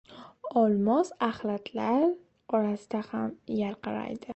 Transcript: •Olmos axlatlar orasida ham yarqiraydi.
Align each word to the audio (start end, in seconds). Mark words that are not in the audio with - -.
•Olmos 0.61 1.11
axlatlar 1.27 2.09
orasida 2.57 3.07
ham 3.13 3.33
yarqiraydi. 3.63 4.27